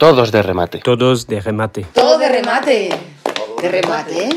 [0.00, 0.78] Todos de remate.
[0.78, 1.84] Todos de remate.
[1.92, 2.88] Todo de remate.
[3.60, 4.30] De remate.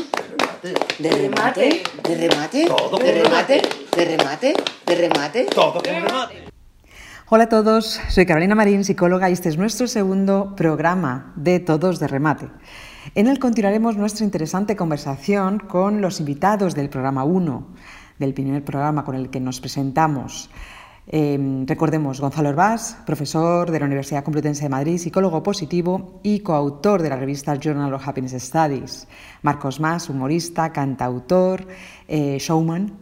[0.98, 1.82] De remate.
[2.06, 2.66] De remate.
[3.00, 3.62] De remate.
[3.96, 4.54] De remate.
[4.84, 6.44] De remate.
[7.30, 11.98] Hola a todos, soy Carolina Marín, psicóloga, y este es nuestro segundo programa de Todos
[11.98, 12.48] de Remate.
[13.14, 17.66] En él continuaremos nuestra interesante conversación con los invitados del programa 1,
[18.18, 20.50] del primer programa con el que nos presentamos.
[21.06, 27.02] Eh, recordemos, Gonzalo Herbás, profesor de la Universidad Complutense de Madrid, psicólogo positivo y coautor
[27.02, 29.06] de la revista Journal of Happiness Studies.
[29.42, 31.66] Marcos Más, humorista, cantautor,
[32.08, 32.92] eh, showman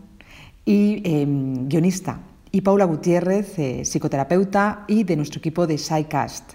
[0.64, 2.20] y eh, guionista.
[2.50, 6.54] Y Paula Gutiérrez, eh, psicoterapeuta y de nuestro equipo de SciCast.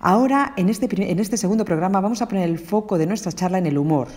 [0.00, 3.58] Ahora, en este, en este segundo programa, vamos a poner el foco de nuestra charla
[3.58, 4.08] en el humor,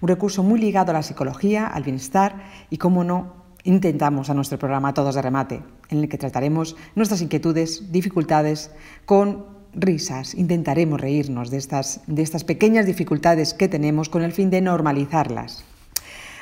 [0.00, 4.58] un recurso muy ligado a la psicología, al bienestar y, cómo no, intentamos a nuestro
[4.58, 8.70] programa Todos de Remate, en el que trataremos nuestras inquietudes, dificultades
[9.04, 10.34] con risas.
[10.34, 15.64] Intentaremos reírnos de estas, de estas pequeñas dificultades que tenemos con el fin de normalizarlas.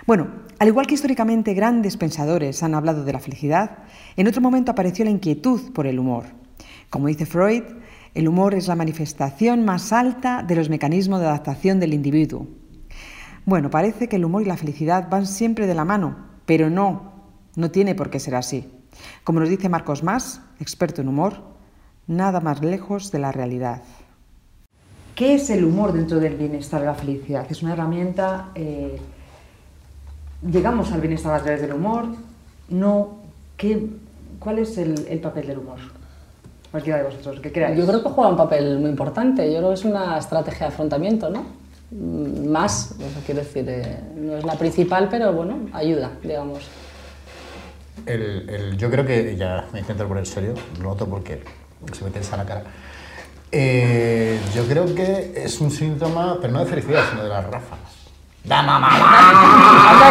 [0.06, 3.78] Bueno, al igual que históricamente grandes pensadores han hablado de la felicidad,
[4.16, 6.24] en otro momento apareció la inquietud por el humor.
[6.90, 7.62] Como dice Freud,
[8.12, 12.46] el humor es la manifestación más alta de los mecanismos de adaptación del individuo.
[13.46, 17.13] Bueno, parece que el humor y la felicidad van siempre de la mano, pero no,
[17.56, 18.70] no tiene por qué ser así.
[19.24, 21.42] Como nos dice Marcos Más, experto en humor,
[22.06, 23.82] nada más lejos de la realidad.
[25.14, 27.46] ¿Qué es el humor dentro del bienestar y la felicidad?
[27.50, 28.50] Es una herramienta...
[28.54, 29.00] Eh,
[30.42, 32.04] ¿Llegamos al bienestar a través del humor?
[32.68, 33.20] No.
[33.56, 33.88] ¿Qué,
[34.38, 35.78] ¿Cuál es el, el papel del humor?
[36.70, 37.78] Cualquiera de vosotros, ¿qué creáis?
[37.78, 39.50] Yo creo que juega un papel muy importante.
[39.50, 41.46] Yo creo que es una estrategia de afrontamiento, ¿no?
[41.92, 46.68] Más, quiero decir, eh, no es la principal, pero bueno, ayuda, digamos.
[48.06, 51.42] El, el, yo creo que, ya me intento poner serio, lo noto porque
[51.92, 52.64] se me tensa la cara.
[53.50, 57.94] Eh, yo creo que es un síntoma, pero no de felicidad, sino de las ráfagas.
[58.42, 60.10] ¡Dama, mamá!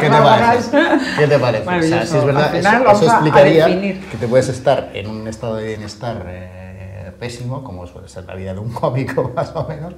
[0.00, 0.78] ¿Qué te parece?
[1.18, 1.68] ¿Qué te parece?
[1.68, 5.56] O sea, si es verdad, eso, eso explicaría que te puedes estar en un estado
[5.56, 9.94] de bienestar eh, pésimo, como suele ser la vida de un cómico más o menos,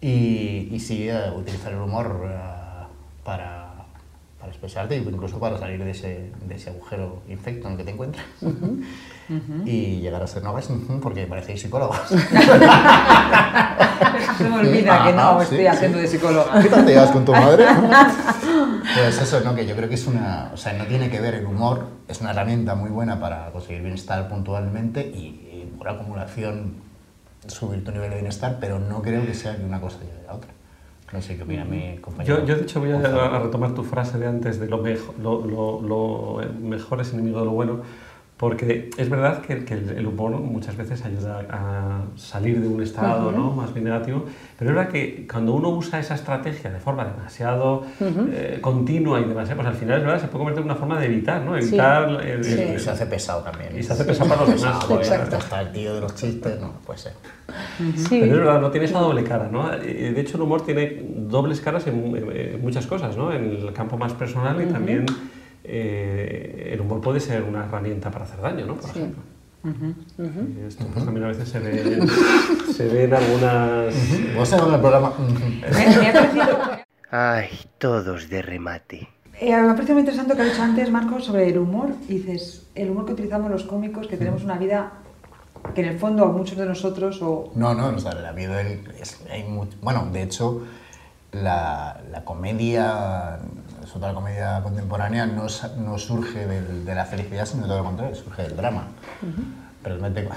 [0.00, 2.62] y, y sí eh, utilizar el humor para
[3.24, 3.61] para
[4.52, 8.24] expresarte, incluso para salir de ese, de ese agujero infecto en el que te encuentras.
[8.40, 8.84] Uh -huh.
[9.28, 9.66] Uh -huh.
[9.66, 10.68] Y llegar a ser noves
[11.00, 11.98] porque parecéis psicólogos.
[14.38, 15.66] Se me olvida que no estoy sí.
[15.66, 16.62] haciendo de psicóloga.
[16.62, 17.66] ¿Qué tal te llevas con tu madre?
[18.94, 19.54] pues eso, ¿no?
[19.54, 20.50] Que yo creo que es una...
[20.52, 23.82] O sea, no tiene que ver el humor, es una herramienta muy buena para conseguir
[23.82, 26.74] bienestar puntualmente y, y por acumulación
[27.46, 30.26] subir tu nivel de bienestar, pero no creo que sea que una cosa lleve a
[30.26, 30.50] la otra.
[31.12, 32.40] No sé qué opina mi compañero.
[32.40, 35.14] Yo, yo de hecho, voy a, a, retomar tu frase de antes de lo, mejo,
[35.22, 37.82] lo, lo, lo, mejor es enemigo de lo bueno,
[38.42, 43.28] porque es verdad que, que el humor muchas veces ayuda a salir de un estado
[43.28, 43.36] uh -huh.
[43.36, 43.52] ¿no?
[43.52, 44.24] más bien negativo,
[44.58, 48.28] pero es verdad que cuando uno usa esa estrategia de forma demasiado uh -huh.
[48.32, 50.98] eh, continua y demasiado, pues al final es verdad, se puede convertir en una forma
[50.98, 51.56] de evitar, ¿no?
[51.56, 52.28] Evitar sí.
[52.30, 52.62] el, sí.
[52.74, 53.78] Y se hace pesado también.
[53.78, 54.90] Y se hace pesado para los demás.
[54.90, 55.36] Exacto.
[55.36, 57.12] Hasta el tío de los chistes, no, puede ser.
[57.12, 57.52] Uh
[57.84, 57.96] -huh.
[57.96, 58.18] sí.
[58.22, 59.68] Pero es verdad, no tiene esa doble cara, ¿no?
[59.70, 63.32] De hecho, el humor tiene dobles caras en, en muchas cosas, ¿no?
[63.32, 65.06] En el campo más personal y también
[65.74, 68.74] eh, el humor puede ser una herramienta para hacer daño, ¿no?
[68.74, 68.98] Por sí.
[68.98, 69.22] ejemplo.
[69.64, 69.94] Uh -huh.
[70.18, 70.66] Uh -huh.
[70.68, 72.06] Esto pues, también a veces se ve,
[72.76, 73.94] se ve en algunas...
[74.34, 75.12] Vamos a ver el programa...
[77.10, 79.08] Ay, todos de remate.
[79.40, 81.88] Eh, me parece muy interesante lo que has dicho antes, Marcos, sobre el humor.
[82.06, 84.92] Y dices, el humor que utilizamos los cómicos, que tenemos una vida
[85.74, 87.50] que en el fondo a muchos de nosotros o...
[87.54, 90.62] No, no, o sea, la vida es, hay mucho, bueno, de hecho,
[91.32, 93.38] la, la comedia,
[93.80, 95.46] sobre todo la comedia contemporánea, no,
[95.78, 98.88] no surge del, de la felicidad, sino todo lo contrario, surge del drama.
[99.22, 99.44] Uh -huh.
[99.82, 100.28] Realmente,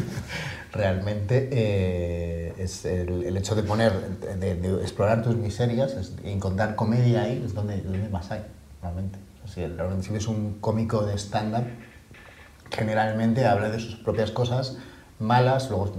[0.72, 6.74] realmente eh, es el, el, hecho de poner, de, de, explorar tus miserias, es, encontrar
[6.74, 8.42] comedia ahí, es donde, donde más hay,
[8.82, 9.18] realmente.
[9.44, 9.68] O sea,
[10.00, 11.66] si eres un cómico de stand-up,
[12.70, 14.78] generalmente habla de sus propias cosas
[15.18, 15.92] malas luego,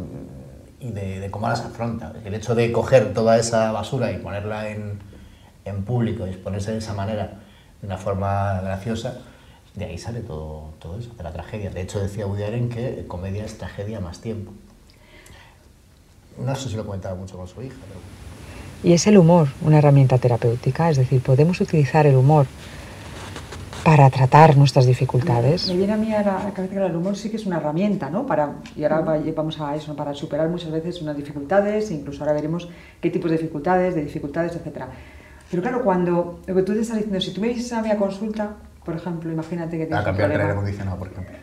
[0.79, 2.13] y de, de, cómo las afronta.
[2.23, 4.99] El hecho de coger toda esa basura y ponerla en,
[5.65, 7.39] en público y exponerse de esa manera,
[7.81, 9.19] de una forma graciosa,
[9.75, 11.69] de ahí sale todo, todo eso, de la tragedia.
[11.69, 14.51] De hecho, decía Woody Allen que comedia es tragedia más tiempo.
[16.37, 17.75] No sé si lo comentaba mucho con su hija.
[17.87, 17.99] Pero...
[18.83, 22.45] Y es el humor una herramienta terapéutica, es decir, podemos utilizar el humor
[23.85, 25.67] para tratar nuestras dificultades.
[25.69, 28.09] Me viene a mí a la cabeza que el humor sí que es una herramienta,
[28.09, 28.25] ¿no?
[28.25, 29.01] Para, y ahora
[29.35, 32.67] vamos a eso, para superar muchas veces unas dificultades, incluso ahora veremos
[32.99, 34.85] qué tipos de dificultades, de dificultades, etc.
[35.51, 37.91] Pero claro, cuando lo que tú te estás diciendo, si tú me dices a mí
[37.91, 41.35] a consulta, por ejemplo, imagínate que tienes a cambiar el aire acondicionado, por ejemplo.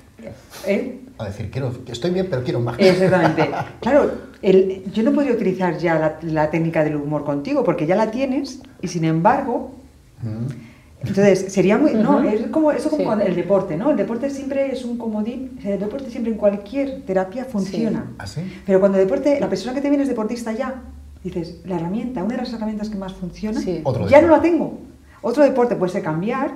[0.67, 1.01] ¿Eh?
[1.19, 2.77] A decir, quiero, estoy bien, pero quiero más.
[2.79, 3.51] Exactamente.
[3.81, 4.11] Claro,
[4.43, 8.11] el- yo no podría utilizar ya la, la técnica del humor contigo porque ya la
[8.11, 9.77] tienes y sin embargo,
[10.25, 10.72] Mm.
[11.05, 12.29] Entonces sería muy, no, Ujú.
[12.29, 13.07] es como eso como Sí.
[13.07, 13.91] cuando el deporte, ¿no?
[13.91, 18.13] El deporte siempre es un comodín, o sea, el deporte siempre en cualquier terapia funciona.
[18.19, 18.41] ¿Ah, sí?
[18.67, 20.83] Pero cuando el deporte, la persona que te viene es deportista ya,
[21.25, 23.81] dices, la herramienta, una de las herramientas que más funciona, Sí.
[23.85, 24.79] Otro ya no la tengo.
[25.23, 26.53] Otro deporte puede ser cambiar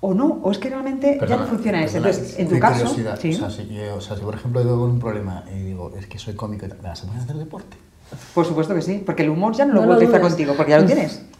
[0.00, 1.94] o no, o es que realmente ya Perdona, no funciona ese.
[2.00, 4.34] perdona, Entonces, en tu caso, curiosidad, sí, o, sea, si, yo- o sea, si por
[4.34, 7.02] ejemplo yo con un problema y digo, es que soy cómico y tal, ¿me vas
[7.02, 7.76] a poner a hacer deporte?
[8.34, 10.32] por supuesto que sí, porque el humor ya no lo No puedo lo utilizar dudes.
[10.32, 11.22] contigo, porque ya lo tienes.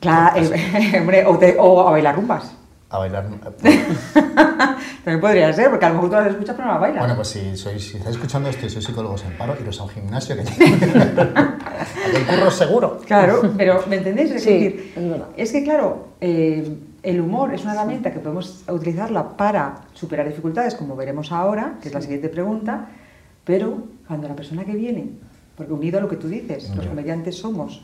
[0.00, 2.54] Claro, eh, hombre, o, te- o a bailar rumbas.
[2.90, 3.26] a bailar.
[5.04, 7.00] También podría ser, porque a lo mejor tú las escuchas pero no las bailas.
[7.00, 9.84] Bueno, pues si, sois, si estáis escuchando esto y sois psicólogos en paro, iros a
[9.84, 10.42] un gimnasio que
[12.14, 13.00] hay curro seguro.
[13.06, 14.30] Claro, pero ¿me entendéis?
[14.32, 14.92] Es Sí, decir,
[15.36, 20.26] es es que claro, eh, el humor es una herramienta que podemos utilizarla para superar
[20.28, 22.86] dificultades, como veremos ahora, que es la siguiente pregunta,
[23.44, 25.10] pero cuando la persona que viene,
[25.56, 26.90] porque unido a lo que tú dices, los Ya.
[26.90, 27.82] comediantes somos,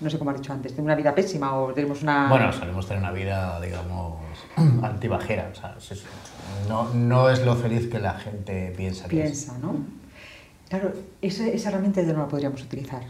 [0.00, 2.28] no sé cómo has dicho antes, tenemos una vida pésima o tenemos una...
[2.28, 4.18] Bueno, solemos tener una vida, digamos,
[4.82, 5.50] antibajera.
[5.52, 6.04] O sea, es-
[6.68, 9.22] no, no es lo feliz que la gente piensa que es.
[9.30, 9.76] piensa, ¿no?
[10.68, 13.02] Claro, esa, esa herramienta ya no la podríamos utilizar.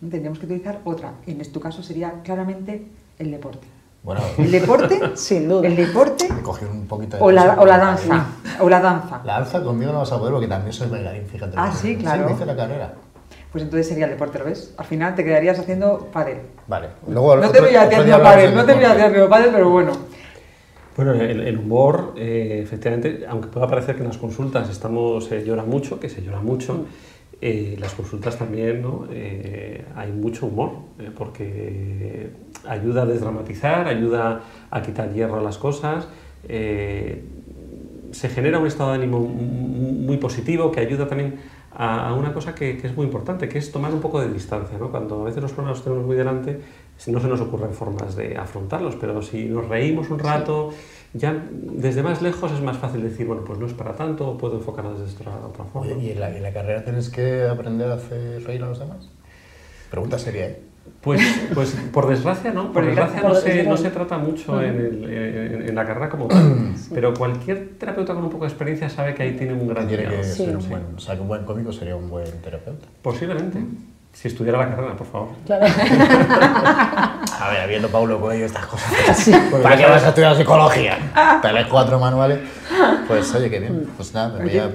[0.00, 0.08] ¿no?
[0.08, 1.12] Tendríamos que utilizar otra.
[1.26, 2.86] En tu caso sería claramente
[3.18, 3.66] el deporte.
[4.02, 5.66] Bueno, El deporte, Sin duda.
[5.68, 6.26] El deporte
[6.70, 7.22] un poquito de...
[7.22, 8.26] o la, o la danza.
[8.60, 9.20] O la danza.
[9.24, 11.54] La danza conmigo no vas a poder porque también soy bailarín, fíjate.
[11.56, 12.22] Ah, sí, claro.
[12.22, 12.94] Sí, me hice la carrera.
[13.52, 14.74] Pues entonces sería el deporte, ¿lo ves?
[14.78, 16.38] Al final te quedarías haciendo pádel.
[16.66, 16.88] Vale.
[17.06, 19.50] Luego, No otro- te voy a hablamos pádel, del no te voy a hacer pádel,
[19.52, 19.92] pero bueno.
[20.96, 25.44] Bueno, el, el humor, eh, efectivamente, aunque pueda parecer que en las consultas estamos, se
[25.44, 26.86] llora mucho, que se llora mucho,
[27.40, 29.06] eh, las consultas también, ¿no?
[29.10, 32.30] Eh, hay mucho humor, eh, porque
[32.66, 36.08] ayuda a desdramatizar, ayuda a quitar hierro a las cosas,
[36.48, 37.22] eh,
[38.12, 41.36] se genera un estado de ánimo muy positivo que ayuda también
[41.74, 44.78] a, una cosa que, que es muy importante, que es tomar un poco de distancia.
[44.78, 44.90] ¿no?
[44.90, 46.60] Cuando a veces los problemas los tenemos muy delante,
[47.06, 50.70] no se nos ocurren formas de afrontarlos, pero si nos reímos un rato,
[51.14, 54.56] ya desde más lejos es más fácil decir, bueno, pues no es para tanto, puedo
[54.56, 55.92] enfocarlo desde otra, otra forma.
[55.92, 58.78] Oye, ¿y en la, en la carrera tienes que aprender a hacer reír a los
[58.78, 59.08] demás?
[59.90, 60.71] Pregunta seria, ¿eh?
[61.00, 61.20] Pues,
[61.52, 64.76] pues por desgracia no, por, Por desgracia, desgracia, no, se, no se trata mucho en,
[64.76, 68.88] el- en- en la carrera como tal, pero cualquier terapeuta con un poco de experiencia
[68.88, 70.22] sabe que ahí tiene un gran Tiene que.
[70.22, 70.44] Sí.
[70.46, 70.82] ser un buen...
[70.96, 72.86] O sea, que un buen cómico sería un buen terapeuta.
[73.02, 73.58] Posiblemente,
[74.12, 75.28] si estudiara la carrera, por favor.
[75.44, 75.66] Claro.
[75.66, 79.16] A ver, habiendo Paulo Coelho estas cosas.
[79.16, 79.32] Sí.
[79.50, 80.98] Pues ¿Para qué vas a estudiar psicología?
[81.42, 82.38] Te lees cuatro manuales.
[83.08, 83.88] Pues oye, qué bien.
[83.96, 84.70] Pues nada, me voy a...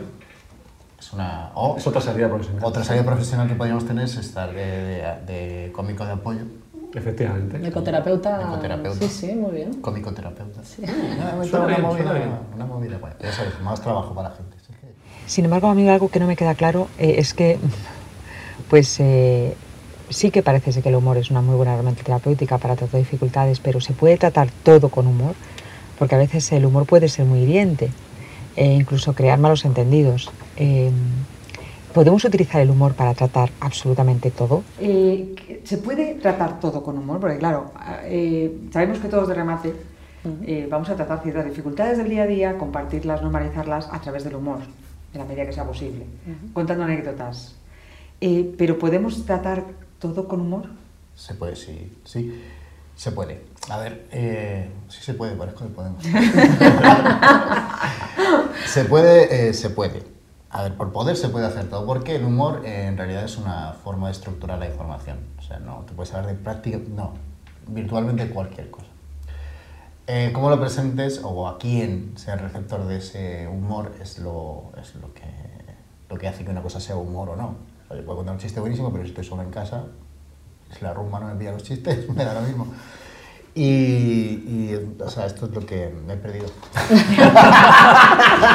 [0.99, 1.51] Es una...
[1.55, 2.63] o Es otra salida profesional.
[2.63, 5.15] otra salida profesional que podríamos tener es estar de, de-
[5.65, 6.41] de cómico de apoyo.
[6.94, 7.65] Efectivamente.
[7.67, 8.41] Ecoterapeuta.
[8.41, 8.99] Ecoterapeuta.
[8.99, 9.73] Sí, sí, muy bien.
[9.81, 10.61] Cómico terapeuta.
[10.63, 10.81] Sí.
[10.83, 12.29] Una, una Suena bien, movida, suena bien.
[12.55, 14.55] una movida, bueno, ya sabes, más trabajo para la gente.
[14.65, 14.73] sí
[15.27, 17.59] Sin embargo, a mí algo que no me queda claro eh, es que,
[18.69, 19.55] pues eh,
[20.09, 22.99] sí que parece ser que el humor es una muy buena herramienta terapéutica para tratar
[22.99, 25.35] dificultades, pero se puede tratar todo con humor,
[25.99, 27.91] porque a veces el humor puede ser muy hiriente
[28.55, 30.31] e incluso crear malos entendidos.
[30.57, 30.92] Eh,
[31.94, 34.63] ¿Podemos utilizar el humor para tratar absolutamente todo?
[34.80, 37.19] Eh, ¿Se puede tratar todo con humor?
[37.19, 37.71] Porque claro,
[38.04, 39.74] eh, sabemos que todos de remate
[40.45, 44.36] eh, vamos a tratar ciertas dificultades del día a día, compartirlas, normalizarlas a través del
[44.36, 44.59] humor,
[45.13, 46.06] en la medida que sea posible,
[46.54, 47.56] contando anécdotas.
[48.19, 49.64] Eh, pero ¿podemos tratar
[49.99, 50.66] todo con humor?
[51.16, 52.44] Se puede, sí, sí,
[52.95, 53.42] se puede.
[53.69, 56.04] A ver, eh, sí se puede, parezco que podemos.
[58.66, 60.17] se puede, eh, se puede.
[60.57, 63.37] A ver, por poder se puede hacer todo, porque el humor eh, en realidad es
[63.37, 65.19] una forma de estructurar la información.
[65.37, 67.14] O sea, no te puedes hablar de práctica, no,
[67.68, 68.87] virtualmente cualquier cosa.
[70.07, 74.71] Eh, cómo lo presentes o a quién sea el receptor de ese humor es lo,
[74.81, 75.26] es lo, que,
[76.09, 77.54] lo que hace que una cosa sea humor o no.
[77.92, 79.83] Oye, puedo contar un chiste buenísimo, pero si estoy solo en casa,
[80.76, 82.66] si la rumba no me pilla los chistes, me da lo mismo.
[83.59, 86.45] Y, y, o sea, esto es lo que me he perdido.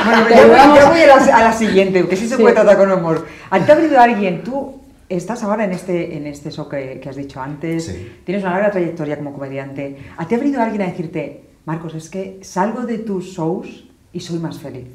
[0.04, 0.78] Bueno, Te yo, voy- ayudamos.
[0.78, 2.42] yo voy a la, a la siguiente, que sí se Sí.
[2.42, 3.26] puede tratar con humor.
[3.50, 4.42] ¿A ti te ha venido alguien?
[4.44, 8.12] Tú estás ahora en este, en este show que, que has dicho antes, Sí.
[8.25, 9.99] tienes una larga trayectoria como comediante.
[10.16, 14.21] ¿A ti ha venido alguien a decirte, Marcos, es que salgo de tus shows y
[14.21, 14.87] soy más feliz?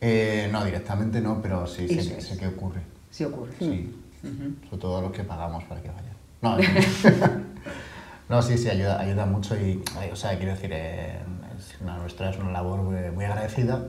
[0.00, 2.26] Eh, no, directamente no, pero sí sé, es.
[2.28, 2.80] sé que ocurre.
[3.10, 3.52] Sí ocurre.
[3.58, 4.54] Sí, Ujú.
[4.68, 6.12] sobre todo a los que pagamos para que vayan.
[6.42, 6.56] No,
[8.32, 11.18] no sí, sí, ayuda, ayuda mucho y, o sea, quiero decir, eh,
[11.58, 13.84] es una, nuestra es una labor muy, muy agradecida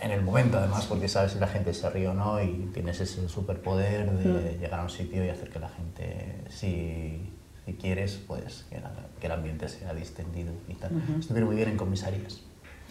[0.00, 2.98] en el momento además, porque sabes si la gente se ríe o no y tienes
[2.98, 7.30] ese superpoder de llegar a un sitio y hacer que la gente, si,
[7.66, 10.90] si quieres, pues que, la- que el ambiente sea distendido y tal.
[11.18, 12.40] Esto viene muy bien en comisarías.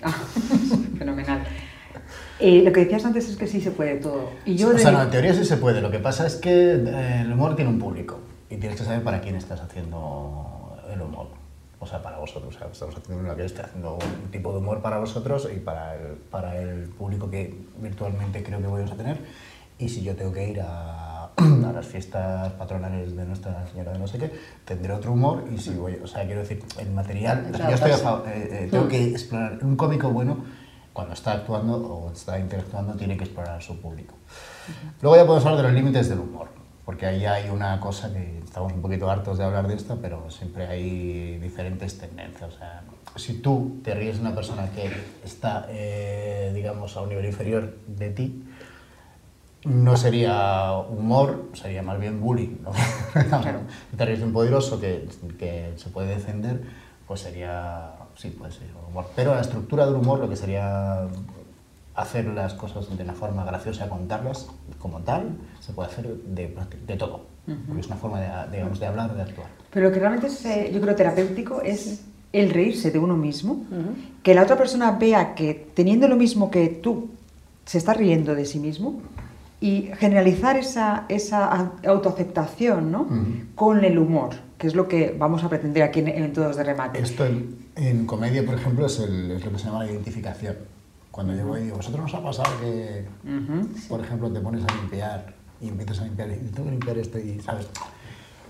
[0.03, 0.11] Ah,
[0.99, 1.41] fenomenal.
[2.39, 4.29] Eh, lo que decías antes es que sí se puede todo.
[4.45, 5.81] Y yo o sea, no, en teoría sí se puede.
[5.81, 8.19] Lo que pasa es que eh, el humor tiene un público
[8.49, 11.27] y tienes que saber para quién estás haciendo el humor.
[11.81, 12.55] O sea, para vosotros.
[12.55, 15.95] O sea, estamos haciendo una que haciendo un tipo de humor para vosotros y para
[15.95, 19.17] el, para el público que virtualmente creo que vamos a tener.
[19.77, 23.99] Y si yo tengo que ir a, a las fiestas patronales de Nuestra Señora de
[23.99, 24.29] no sé qué,
[24.65, 25.45] tendré otro humor.
[25.53, 27.49] Y si voy, o sea, quiero decir, el material.
[27.57, 29.59] yo estoy a fa- eh, eh, tengo que explorar.
[29.61, 30.37] Un cómico bueno,
[30.91, 34.15] cuando está actuando o está interactuando, tiene que explorar a su público.
[35.01, 36.49] Luego ya podemos hablar de los límites del humor,
[36.89, 40.27] porque ahí hay una cosa que estamos un poquito hartos de hablar de esta, pero
[40.31, 42.51] siempre hay diferentes tendencias.
[42.55, 42.81] O sea,
[43.15, 44.91] si tú te ríes de una persona que
[45.23, 48.43] está, eh, digamos, a un nivel inferior de ti,
[49.65, 52.57] no sería humor, sería más bien bullying.
[52.63, 52.71] ¿no?
[53.91, 56.59] Si te ríes de un poderoso que, que se puede defender,
[57.07, 59.05] pues sería, sí, puede ser humor.
[59.15, 61.07] Pero la estructura del humor, lo que sería
[62.01, 64.47] hacer las cosas de una forma graciosa, contarlas
[64.79, 66.55] como tal, se puede hacer de,
[66.87, 67.25] de todo.
[67.67, 68.27] Porque es una forma, de,
[68.57, 69.47] digamos, de hablar, de actuar.
[69.71, 72.01] Pero lo que realmente es, eh, yo creo, terapéutico es
[72.31, 73.65] el reírse de uno mismo,
[74.21, 77.09] que la otra persona vea que teniendo lo mismo que tú,
[77.65, 79.01] se está riendo de sí mismo
[79.61, 83.01] y generalizar esa, esa autoaceptación ¿no?
[83.01, 83.25] Ujú.
[83.55, 86.63] con el humor, que es lo que vamos a pretender aquí en, en Todos de
[86.63, 86.99] Remate.
[86.99, 90.55] Esto en, en comedia, por ejemplo, es, el- es lo que se llama la identificación.
[91.11, 93.05] Cuando voy y digo, ¿vosotros nos ha pasado que,
[93.89, 97.17] por ejemplo, te pones a limpiar y empiezas a limpiar y tengo que limpiar esto
[97.19, 97.67] y, ¿sabes?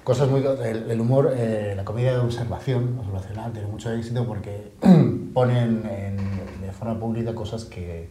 [0.03, 0.41] Cosas muy...
[0.41, 4.71] El, el humor, eh, la comedia de observación, observacional, tiene mucho éxito porque
[5.33, 8.09] ponen en- de forma pública cosas que,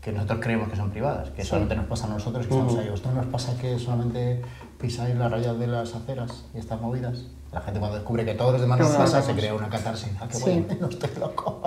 [0.00, 2.88] que nosotros creemos que son privadas, que solamente nos pasa a nosotros que estamos ahí.
[2.90, 4.42] ¿Vosotros nos pasa que solamente
[4.80, 7.24] pisáis las rayas de las aceras y estas movidas?
[7.52, 10.10] La gente cuando descubre que todos los demás nos pasa, se crea una catarsis.
[10.20, 10.42] Ah, qué Sí.
[10.66, 11.62] bueno, no estoy loco.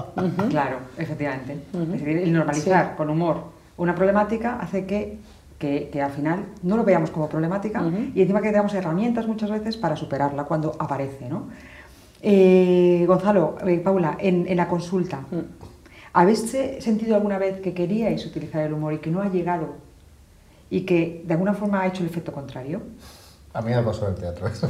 [0.49, 1.57] Claro, efectivamente.
[1.73, 3.43] Es decir, el normalizar con humor
[3.77, 5.17] una problemática hace que,
[5.57, 7.83] que, que al final no lo veamos como problemática
[8.13, 11.27] y encima que tengamos herramientas muchas veces para superarla cuando aparece.
[11.27, 11.47] ¿no?
[12.21, 15.21] Eh, Gonzalo, eh, Paula, en, en la consulta,
[16.13, 19.69] ¿habéis eh, sentido alguna vez que queríais utilizar el humor y que no ha llegado
[20.69, 22.81] y que de alguna forma ha hecho el efecto contrario?
[23.53, 24.67] A mí me pasó el teatro eso.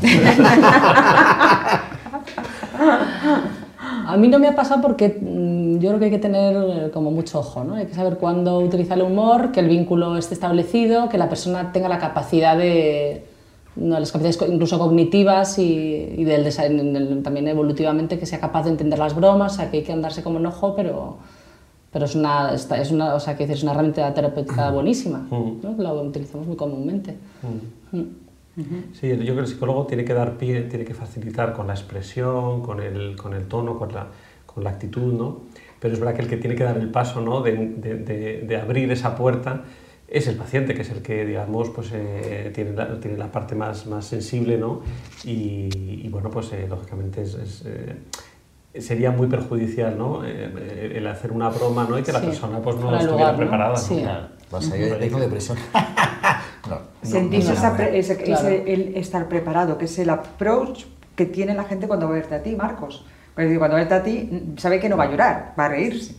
[4.07, 7.11] A mí no me ha pasado porque mm, yo creo que hay que tener como
[7.11, 7.75] mucho ojo, ¿no?
[7.75, 11.71] Hay que saber cuándo utilizar el humor, que el vínculo esté establecido, que la persona
[11.71, 13.25] tenga la capacidad de,
[13.75, 18.39] no, las capacidades incluso cognitivas y, y del, desa- en el- también evolutivamente que sea
[18.39, 21.17] capaz de entender las bromas, o sea, que hay que andarse como enojo, pero,
[21.91, 25.27] pero es una, es una, o sea, que es una herramienta terapéutica buenísima,
[25.63, 25.75] ¿no?
[25.77, 27.15] Que la utilizamos muy comúnmente.
[27.91, 28.00] Mm.
[28.93, 31.74] Sí, yo creo que el psicólogo tiene que dar pie, tiene que facilitar con la
[31.74, 34.08] expresión, con el, con el tono, con la,
[34.46, 35.41] con la actitud, ¿no?
[35.79, 37.41] Pero es verdad que el que tiene que dar el paso, ¿no?
[37.41, 39.63] De, de- de- de abrir esa puerta
[40.08, 43.55] es el paciente, que es el que, digamos, pues eh, tiene, la, tiene la parte
[43.55, 44.81] más, más sensible, ¿no?
[45.24, 45.70] Y,
[46.05, 47.34] y, bueno, pues eh, lógicamente es...
[47.36, 47.96] es, eh,
[48.79, 50.24] sería muy perjudicial, ¿no?
[50.25, 51.98] Eh, el hacer una broma, ¿no?
[51.98, 53.72] Y que la Sí, persona pues no de estuviera lugar, preparada.
[53.74, 53.77] ¿no?
[53.77, 54.00] Sí.
[54.01, 54.27] Claro.
[54.51, 55.58] Vas a ir tengo depresión.
[56.70, 58.48] no, no, Sentir no, esa pre- ese, Claro.
[58.48, 60.84] ese- el estar preparado, que es el approach
[61.15, 63.06] que tiene la gente cuando va a verte a ti, Marcos.
[63.36, 66.15] Cuando va a verte a ti, sabe que no va a llorar, va a reírse.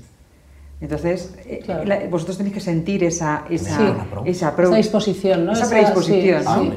[0.80, 1.84] Entonces, eh, Claro.
[1.84, 3.84] la- vosotros tenéis que sentir esa, esa, Sí.
[4.26, 4.50] esa.
[4.56, 5.52] Esa disposición, ¿no?
[5.52, 6.40] Esa Esa- predisposición.
[6.42, 6.72] sí, Ah, sí.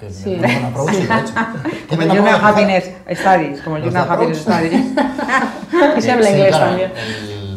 [0.00, 0.36] que Sí.
[0.40, 0.48] me.
[1.88, 4.38] Como el Journal Happiness Studies, como el Journal Happiness.
[4.38, 4.72] Studies.
[5.96, 6.92] Y se habla inglés también.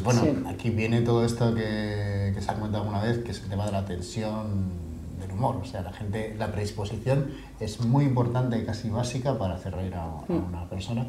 [0.03, 0.43] bueno, Sí.
[0.49, 3.65] aquí viene todo esto que, que se ha comentado alguna vez, que es el tema
[3.65, 4.71] de la tensión
[5.19, 5.57] del humor.
[5.61, 9.93] O sea, la gente, la predisposición es muy importante y casi básica para hacer reír
[9.95, 10.47] a, a Mm.
[10.49, 11.05] una persona.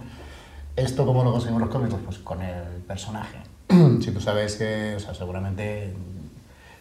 [0.76, 2.00] ¿Esto cómo lo conseguimos los cómicos?
[2.05, 3.38] Pues con el personaje.
[4.00, 5.93] si tú sabes que, o sea, seguramente,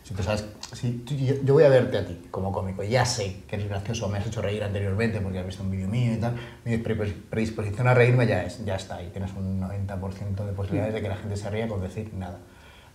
[0.03, 3.43] si tú sabes, si yo, yo voy a verte a ti como cómico, ya sé
[3.47, 6.17] que eres gracioso, me has hecho reír anteriormente porque has visto un vídeo mío y
[6.17, 10.53] tal, mi pre- predisposición a reírme ya, es, ya está ahí, tienes un 90% de
[10.53, 12.37] posibilidades de que la gente se ría con decir nada.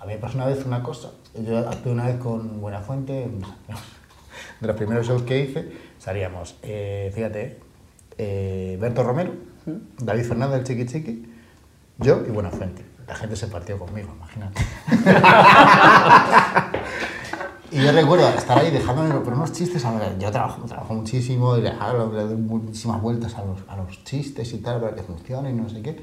[0.01, 1.11] A mí me pasó una vez una cosa,
[1.41, 3.29] yo actué una vez con Buenafuente,
[4.61, 7.59] de los primeros shows que hice, salíamos, eh, fíjate,
[8.19, 9.33] eh, Berto Romero,
[9.99, 11.33] David Fernández, el Chiqui Chiqui,
[11.99, 12.85] yo y Buenafuente.
[13.07, 14.63] La gente se partió conmigo, imagínate.
[17.71, 21.63] y yo recuerdo estar ahí dejándome pero unos chistes, a yo trabajo, trabajo muchísimo y
[21.63, 25.61] le doy muchísimas vueltas a los, a los chistes y tal para que funcionen y
[25.61, 26.03] no sé qué.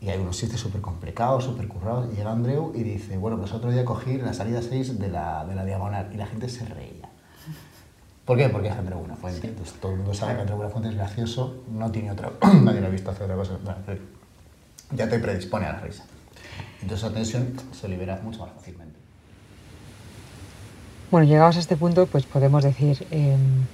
[0.00, 2.08] Y hay unos chistes súper complicados, súper currados.
[2.12, 5.44] Y llega Andreu y dice, bueno, pues otro día cogí la salida 6 de la,
[5.44, 7.09] de la diagonal y la gente se reía.
[8.24, 8.48] ¿Por qué?
[8.48, 9.48] Porque es Andreu Buenafuente.
[9.48, 12.30] Entonces todo el mundo sabe que Andreu Buenafuente es gracioso, no tiene otra,
[12.62, 13.58] nadie lo ha visto hacer otra cosa.
[14.92, 16.04] Ya te predispone a la risa.
[16.82, 18.98] Entonces esa tensión se libera mucho más fácilmente.
[21.10, 23.64] Bueno, llegados a este punto, pues podemos decir em,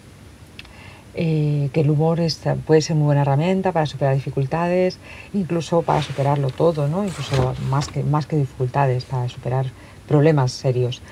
[1.15, 2.19] eh, que el humor
[2.67, 4.99] puede ser muy buena herramienta para superar dificultades,
[5.35, 7.05] incluso para superarlo todo, ¿no?
[7.05, 9.67] incluso más que, más que dificultades, para superar
[10.09, 11.03] problemas serios.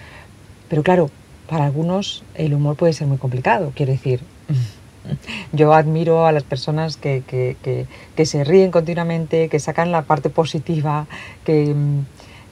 [0.68, 1.10] Pero claro,
[1.48, 4.20] para algunos el humor puede ser muy complicado, quiero decir.
[5.52, 7.56] Yo admiro a las personas que, que,
[8.16, 11.06] que, se ríen continuamente, que sacan la parte positiva,
[11.44, 11.74] que,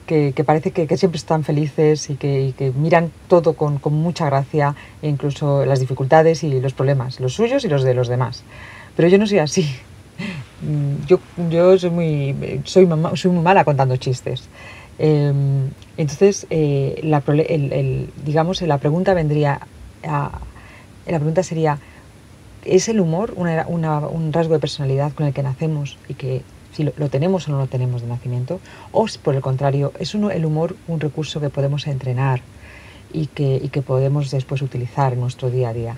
[0.05, 5.09] que, parece que, siempre están felices y que, miran todo con, con, mucha gracia, e
[5.09, 8.43] incluso las dificultades y los problemas, los suyos y los de los demás.
[8.95, 9.67] Pero yo no soy así.
[10.63, 11.19] Mm, yo,
[11.49, 14.47] yo soy, muy, soy, soy muy mala contando chistes.
[14.99, 19.59] Em, entonces, eh, la, el, digamos, la pregunta vendría
[20.03, 20.39] a,
[21.07, 21.79] la pregunta sería,
[22.65, 26.41] ¿es el humor una, una, un rasgo de personalidad con el que nacemos y que
[26.73, 28.59] si lo, tenemos o no lo tenemos de nacimiento,
[28.91, 32.41] o por el contrario, es el humor un recurso que podemos entrenar
[33.11, 35.95] y que, y que podemos después utilizar en nuestro día a día.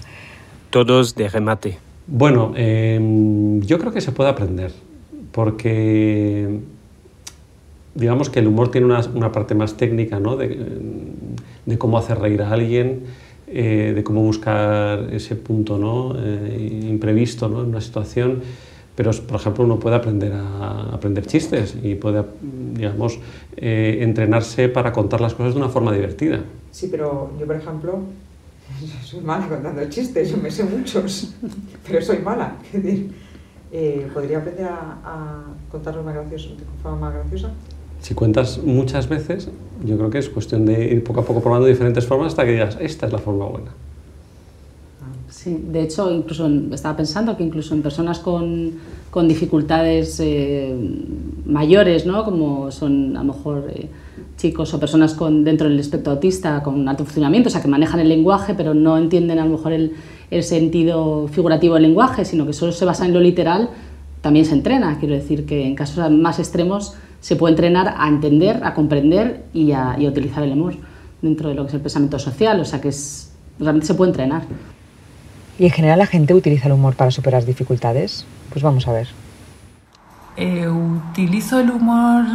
[0.69, 1.79] Todos de remate.
[2.07, 4.73] Bueno, em, yo creo que se puede aprender,
[5.31, 6.59] porque
[7.95, 10.37] digamos que el humor tiene una, una parte más técnica, ¿no?
[10.37, 10.67] de,
[11.65, 13.03] de, cómo hacer reír a alguien,
[13.47, 16.15] eh, de cómo buscar ese punto ¿no?
[16.17, 17.61] Eh, imprevisto ¿no?
[17.61, 18.41] en una situación
[18.95, 22.23] pero por ejemplo uno puede aprender a aprender chistes y puede
[22.73, 23.19] digamos
[23.57, 26.39] eh, entrenarse para contar las cosas de una forma divertida
[26.71, 27.99] sí pero yo por ejemplo
[29.03, 31.35] soy mala contando chistes yo me sé muchos
[31.87, 32.55] pero soy mala
[33.71, 37.51] eh, podría aprender a, a contarlos más graciosos de forma más graciosa
[38.05, 39.49] si cuentas muchas veces
[39.83, 42.51] yo creo que es cuestión de ir poco a poco probando diferentes formas hasta que
[42.51, 43.71] digas esta es la forma buena
[45.27, 48.71] Sí, de hecho, incluso estaba pensando que incluso en personas con,
[49.11, 50.73] con dificultades eh,
[51.45, 52.23] mayores, ¿no?
[52.23, 53.89] como son a lo mejor eh,
[54.37, 57.99] chicos o personas con, dentro del espectro autista con alto funcionamiento, o sea, que manejan
[57.99, 62.53] el lenguaje, pero no entienden a lo mejor el sentido figurativo del lenguaje, sino que
[62.53, 63.69] solo se basa en lo literal,
[64.21, 64.97] también se entrena.
[64.99, 69.71] Quiero decir que en casos más extremos se puede entrenar a entender, a comprender y
[69.71, 70.75] a, y a utilizar el humor
[71.23, 74.11] dentro de lo que es el pensamiento social, o sea que es, realmente se puede
[74.11, 74.43] entrenar.
[75.57, 78.27] ¿Y en general la gente utiliza el humor para superar dificultades?
[78.51, 79.07] Pues vamos a ver.
[80.37, 82.25] Eh, utilizo el humor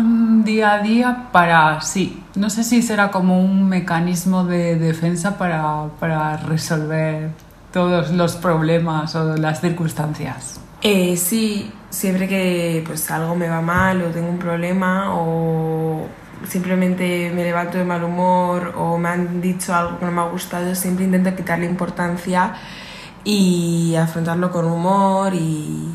[0.42, 5.85] día a día para, sí, no sé si será como un mecanismo de defensa para,
[6.00, 7.31] para resolver
[7.72, 10.61] todos los problemas o las circunstancias.
[10.83, 16.06] Eh, sí, siempre que pues algo me va mal o tengo un problema o
[16.48, 20.28] simplemente me levanto de mal humor o me han dicho algo que no me ha
[20.28, 22.54] gustado, siempre intento quitarle importancia
[23.24, 25.92] y afrontarlo con humor y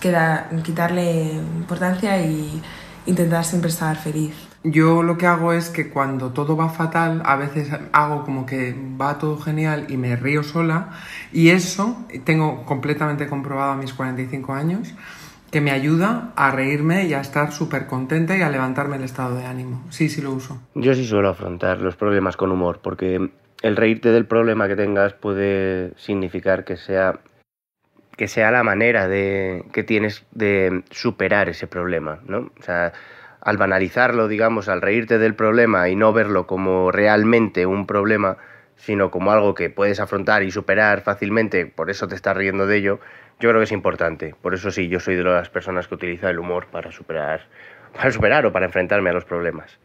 [0.00, 2.60] quitarle importancia y
[3.06, 4.49] intentar siempre estar feliz.
[4.62, 8.74] Yo lo que hago es que cuando todo va fatal, a veces hago como que
[9.00, 10.90] va todo genial y me río sola
[11.32, 14.94] y eso tengo completamente comprobado a mis 45 años
[15.50, 19.36] que me ayuda a reírme y a estar súper contenta y a levantarme el estado
[19.36, 19.82] de ánimo.
[19.90, 20.60] Sí, sí lo uso.
[20.74, 23.30] Yo sí suelo afrontar los problemas con humor porque
[23.62, 27.20] el reírte del problema que tengas puede significar que sea
[28.16, 32.50] que sea la manera de que tienes de superar ese problema, ¿no?
[32.58, 32.92] O sea,
[33.40, 38.36] al banalizarlo, digamos, al reírte del problema y no verlo como realmente un problema,
[38.76, 42.76] sino como algo que puedes afrontar y superar fácilmente, por eso te estás riendo de
[42.76, 43.00] ello,
[43.38, 44.34] yo creo que es importante.
[44.40, 47.48] Por eso sí, yo soy de las personas que utiliza el humor para superar,
[47.94, 49.78] para superar o para enfrentarme a los problemas.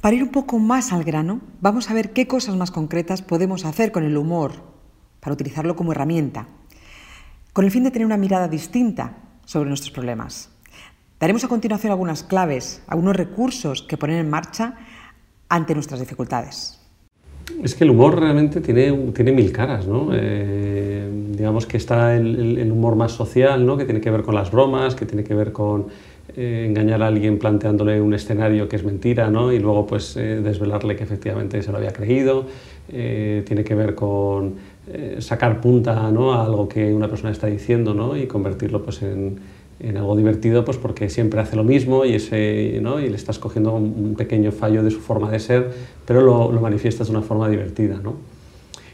[0.00, 3.64] Para ir un poco más al grano, vamos a ver qué cosas más concretas podemos
[3.64, 4.54] hacer con el humor
[5.20, 6.48] para utilizarlo como herramienta,
[7.52, 10.51] con el fin de tener una mirada distinta sobre nuestros problemas.
[11.22, 14.74] Daremos a continuación algunas claves, algunos recursos que poner en marcha
[15.48, 16.80] ante nuestras dificultades.
[17.62, 20.08] Es que el humor realmente tiene, tiene mil caras, ¿no?
[20.12, 23.76] Eh, digamos que está el, el, humor más social, ¿no?
[23.76, 25.86] Que tiene que ver con las bromas, que tiene que ver con
[26.36, 29.52] eh, engañar a alguien planteándole un escenario que es mentira ¿no?
[29.52, 32.46] y luego pues eh, desvelarle que efectivamente se lo había creído.
[32.88, 34.56] Tiene que ver con
[35.20, 36.34] sacar punta ¿no?
[36.34, 38.16] a algo que una persona está diciendo ¿no?
[38.16, 39.38] y convertirlo pues, en,
[39.82, 43.00] en, algo divertido pues, porque siempre hace lo mismo y, ese, ¿no?
[43.00, 45.70] y le estás cogiendo un pequeño fallo de su forma de ser,
[46.06, 48.00] pero lo, lo manifiestas de una forma divertida.
[48.02, 48.14] ¿no?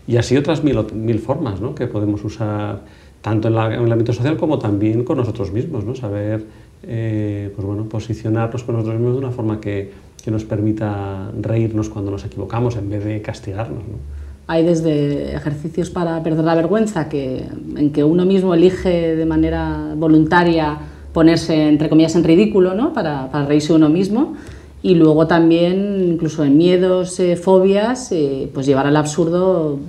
[0.09, 1.75] Y así otras mil, mil formas ¿no?
[1.75, 2.81] que podemos usar
[3.21, 5.95] tanto en, el ámbito social como también con nosotros mismos, ¿no?
[5.95, 6.45] saber
[6.83, 9.91] eh, pues bueno, posicionarnos con nosotros mismos de una forma que,
[10.23, 13.83] que, nos permita reírnos cuando nos equivocamos en vez de castigarnos.
[13.87, 14.18] ¿no?
[14.49, 17.45] Hay desde ejercicios para perder la vergüenza, que,
[17.77, 20.79] en que uno mismo elige de manera voluntaria
[21.13, 22.93] ponerse, entre comillas, en ridículo, ¿no?
[22.93, 24.35] Para, para reírse uno mismo.
[24.81, 29.81] Y luego también, incluso en miedos, eh, fobias, eh, pues llevar al absurdo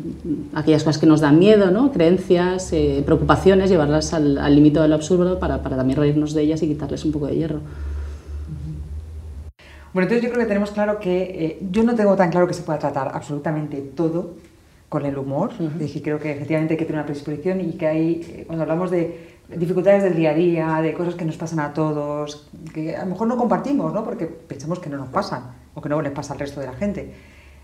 [0.55, 1.91] aquellas cosas que nos dan miedo, ¿no?
[1.91, 6.67] creencias, eh, preocupaciones, llevarlas al límite del absurdo para, para también reírnos de ellas y
[6.67, 7.59] quitarles un poco de hierro.
[9.93, 12.63] Bueno, entonces yo creo que tenemos claro que yo no tengo tan claro que se
[12.63, 14.31] pueda tratar absolutamente todo
[14.89, 15.51] con el humor.
[15.59, 19.37] Uh creo que efectivamente hay que tener una predisposición y que hay, cuando hablamos de
[19.55, 23.11] dificultades del día a día, de cosas que nos pasan a todos, que a lo
[23.11, 24.03] mejor no compartimos, ¿no?
[24.03, 26.73] porque pensamos que no nos pasan o que no les pasa al resto de la
[26.73, 27.13] gente.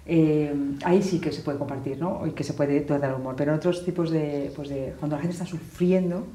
[0.08, 2.28] Eh, ahí sí que se puede compartir ¿no?
[2.28, 5.16] y que se puede tratar el humor, pero en otros tipos de, pues de, cuando
[5.16, 6.28] la gente está sufriendo,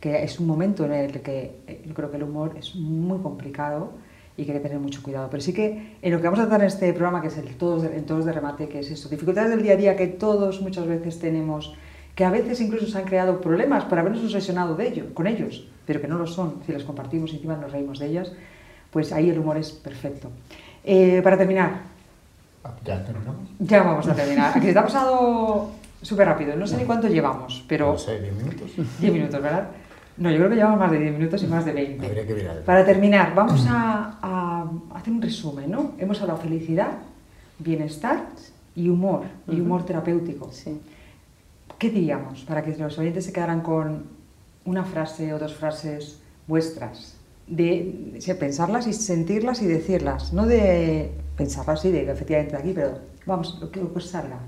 [0.00, 3.18] que es un momento en el que eh, yo creo que el humor es muy
[3.20, 3.92] complicado
[4.36, 5.28] y que hay que tener mucho cuidado.
[5.30, 7.54] Pero sí que en lo que vamos a tratar en este programa, que es el
[7.56, 10.60] todos en todos de remate, que es eso, dificultades del día a día que todos
[10.60, 11.74] muchas veces tenemos
[12.14, 15.66] que a veces incluso se han creado problemas por habernos obsesionado de ello, con ellos,
[15.84, 18.32] pero que no lo son, si las compartimos y encima nos reímos de ellas,
[18.90, 20.30] pues ahí el humor es perfecto.
[20.84, 21.80] Eh, para terminar.
[22.62, 23.48] Ah, ¿Ya terminamos?
[23.58, 24.56] Ya vamos a terminar.
[24.56, 25.70] Aquí se ha pasado
[26.02, 27.92] súper rápido, no sé ni cuánto llevamos, pero...
[27.92, 28.70] No sé, 10 minutos.
[29.00, 29.68] 10 minutos, ¿verdad?
[30.16, 32.06] No, yo creo que llevamos más de 10 minutos y más de 20.
[32.06, 32.62] Habría que mirar.
[32.62, 35.92] Para terminar, vamos a, a, hacer un resumen, ¿no?
[35.98, 36.92] Hemos hablado de felicidad,
[37.58, 38.24] bienestar
[38.76, 40.50] y humor, y humor terapéutico.
[40.52, 40.80] Sí.
[41.78, 44.04] ¿qué diríamos para que los oyentes se quedaran con
[44.64, 47.16] una frase o dos frases vuestras?
[47.46, 52.98] De, pensarlas y sentirlas y decirlas, no de pensarlas y de efectivamente de aquí, pero
[53.26, 54.38] vamos, lo que os salga.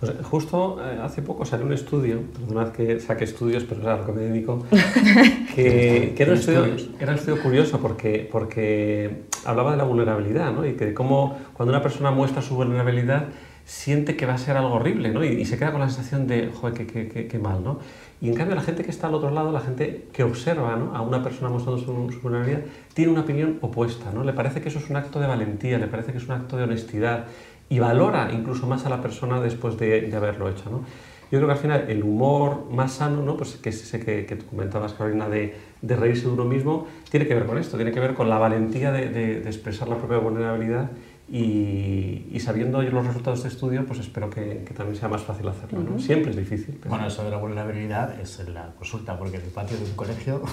[0.00, 3.96] Pues justo eh, hace poco salió un estudio, perdonad que saque estudios, pero es a
[3.98, 4.64] lo que me dedico,
[5.54, 6.64] que, era, un estudio,
[6.98, 10.66] era, un estudio, curioso porque, porque hablaba de la vulnerabilidad ¿no?
[10.66, 13.26] y que cómo cuando una persona muestra su vulnerabilidad
[13.70, 15.22] siente que va a ser algo horrible, ¿no?
[15.24, 17.78] Y, se queda con la sensación de, joder, qué, qué, mal, ¿no?
[18.20, 20.94] Y en cambio la gente que está al otro lado, la gente que observa ¿no?
[20.94, 22.62] a una persona mostrando su, vulnerabilidad,
[22.94, 24.24] tiene una opinión opuesta, ¿no?
[24.24, 26.56] Le parece que eso es un acto de valentía, le parece que es un acto
[26.56, 27.26] de honestidad
[27.70, 30.84] y valora incluso más a la persona después de, de haberlo hecho, ¿no?
[31.30, 33.36] Yo creo que al final el humor más sano, ¿no?
[33.36, 36.88] pues que es ese que, que tú comentabas, Carolina, de, de, reírse de uno mismo,
[37.08, 39.88] tiene que ver con esto, tiene que ver con la valentía de, de, de expresar
[39.88, 40.90] la propia vulnerabilidad
[41.32, 45.80] y, sabiendo los resultados de este estudio, pues espero que, también sea más fácil hacerlo.
[45.80, 45.98] ¿no?
[46.00, 46.80] Siempre es difícil.
[46.88, 49.92] Bueno, eso de la vulnerabilidad es en la consulta, porque en el patio de un
[49.92, 50.42] colegio...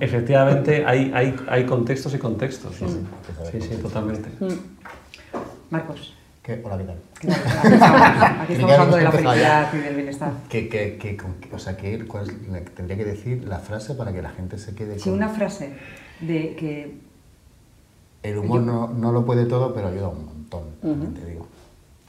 [0.00, 2.76] Efectivamente, hay, hay, hay, contextos y contextos.
[2.76, 2.86] Sí,
[3.52, 4.30] sí, sí, totalmente.
[4.40, 4.48] Mm.
[5.70, 6.14] Marcos.
[6.42, 6.60] ¿Qué?
[6.64, 6.98] Hola, ¿qué tal?
[8.42, 10.32] Aquí estamos hablando de la felicidad y del bienestar.
[10.48, 11.16] Que, que, que,
[11.52, 12.04] o sea, que
[12.74, 15.74] tendría que decir la frase para que la gente se quede Sí, una frase
[16.20, 16.98] de que
[18.22, 20.64] el humor no, no, lo puede todo, pero ayuda un montón,
[21.14, 21.46] te digo.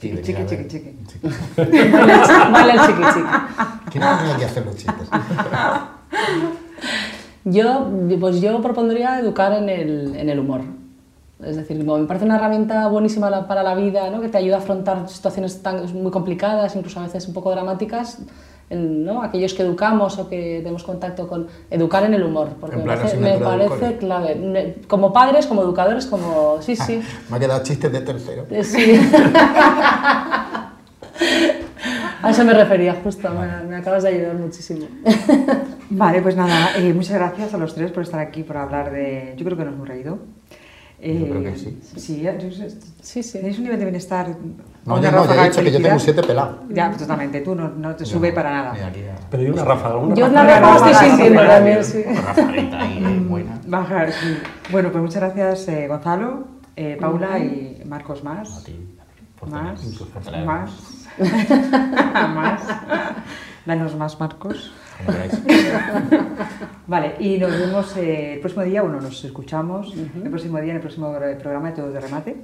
[0.00, 0.68] chiqui, chiqui, chiqui,
[1.06, 1.28] chiqui.
[1.56, 3.28] Vale el chiqui, chiqui.
[3.90, 5.08] ¿Quién tiene que hacer los chistes?
[7.44, 10.60] Yo, pues yo propondría educar en el, en el humor.
[11.44, 14.20] Es decir, me parece una herramienta buenísima para la vida, ¿no?
[14.20, 18.18] que te ayuda a afrontar situaciones tan, muy complicadas, incluso a veces un poco dramáticas,
[18.70, 19.22] ¿no?
[19.22, 23.96] aquellos que educamos o que tenemos contacto con educar en el humor, porque me parece,
[23.96, 26.58] clave, como padres, como educadores, como...
[26.60, 27.02] Sí, sí.
[27.30, 28.46] me ha quedado chistes de tercero.
[28.50, 28.92] Eh, sí.
[32.22, 33.28] a eso me refería, justo,
[33.68, 34.86] me, acabas de ayudar muchísimo.
[35.90, 39.34] Vale, pues nada, eh, muchas gracias a los tres por estar aquí, por hablar de...
[39.36, 40.20] Yo creo que nos hemos reído.
[41.02, 41.80] Yo creo que sí.
[41.96, 42.30] Sí,
[43.00, 43.38] sí, sí.
[43.38, 44.28] Tenéis un nivel de bienestar.
[44.84, 46.60] No, yo no, ya he dicho que yo tengo un 7 pelado.
[46.68, 47.40] Ya, totalmente.
[47.40, 48.92] Tú no, no te sube para nada.
[49.28, 49.96] Pero hay una ráfaga.
[49.96, 52.04] Una yo una ráfaga estoy sintiendo también, sí.
[52.06, 53.60] Una rafadita ahí, buena.
[53.66, 54.38] Bajar, sí.
[54.70, 58.58] Bueno, pues muchas gracias, eh, Gonzalo, eh, Paula y Marcos más.
[58.58, 58.96] A ti.
[59.48, 59.80] Más.
[60.46, 61.08] Más.
[62.34, 62.62] más.
[63.66, 64.72] Danos más, Marcos.
[66.86, 70.76] vale, y nos vemos eh, el próximo día, bueno, nos escuchamos el próximo día en
[70.76, 72.36] el próximo programa de Todos de Remate.